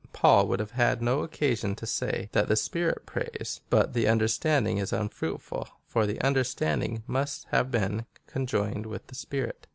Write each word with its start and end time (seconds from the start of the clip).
Paul 0.13 0.47
would 0.47 0.59
have 0.59 0.71
had 0.71 0.99
no 0.99 1.21
occasion 1.21 1.75
to 1.75 1.85
say, 1.85 2.29
that 2.31 2.47
the 2.47 2.55
spirit 2.55 3.05
prays, 3.05 3.61
but 3.69 3.93
the 3.93 4.07
understanding 4.07 4.79
is 4.79 4.91
unfruitful, 4.91 5.67
for 5.85 6.07
the 6.07 6.19
under 6.21 6.43
standing 6.43 7.03
must 7.05 7.45
have 7.51 7.69
been 7.69 8.07
conjoined 8.25 8.87
with 8.87 9.05
the 9.05 9.13
spirit. 9.15 9.67